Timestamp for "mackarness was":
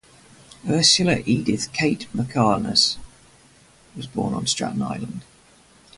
2.11-4.07